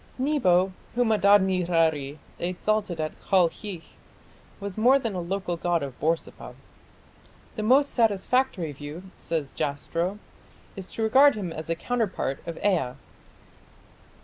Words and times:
Nebo, 0.17 0.73
whom 0.95 1.11
Adad 1.11 1.41
nirari 1.43 2.17
exalted 2.39 2.99
at 2.99 3.19
Kalkhi, 3.21 3.83
was 4.59 4.75
more 4.75 4.97
than 4.97 5.13
a 5.13 5.21
local 5.21 5.57
god 5.57 5.83
of 5.83 5.99
Borsippa. 5.99 6.55
"The 7.55 7.61
most 7.61 7.91
satisfactory 7.91 8.71
view", 8.71 9.03
says 9.19 9.51
Jastrow, 9.51 10.17
"is 10.75 10.87
to 10.93 11.03
regard 11.03 11.35
him 11.35 11.53
as 11.53 11.69
a 11.69 11.75
counterpart 11.75 12.39
of 12.47 12.57
Ea. 12.65 12.95